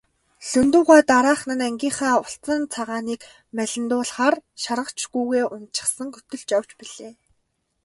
[0.43, 3.21] Лхүндэв гуай дараахан нь ангийнхаа улцан цагааныг
[3.57, 7.13] малиндуулахаар шаргач гүүгээ уначихсан хөтөлж явж билээ.